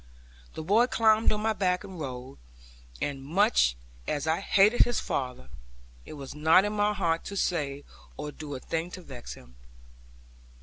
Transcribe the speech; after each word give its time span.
The 0.55 0.63
boy 0.63 0.87
climbed 0.87 1.31
on 1.31 1.41
my 1.41 1.53
back 1.53 1.83
and 1.83 1.99
rode; 1.99 2.39
and 2.99 3.21
much 3.21 3.77
as 4.07 4.25
I 4.25 4.39
hated 4.39 4.81
his 4.81 4.99
father, 4.99 5.51
it 6.07 6.13
was 6.13 6.33
not 6.33 6.65
in 6.65 6.73
my 6.73 6.95
heart 6.95 7.23
to 7.25 7.37
say 7.37 7.83
or 8.17 8.31
do 8.31 8.55
a 8.55 8.59
thing 8.59 8.89
to 8.97 9.03
vex 9.03 9.35
him. 9.35 9.57